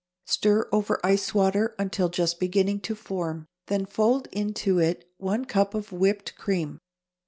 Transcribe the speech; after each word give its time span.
Stir 0.25 0.67
over 0.71 0.99
ice 1.03 1.31
water 1.35 1.75
until 1.77 2.09
just 2.09 2.39
beginning 2.39 2.79
to 2.79 2.95
form, 2.95 3.45
then 3.67 3.85
fold 3.85 4.27
into 4.31 4.79
it 4.79 5.07
one 5.17 5.45
cup 5.45 5.75
of 5.75 5.91
whipped 5.91 6.33
cream. 6.37 6.79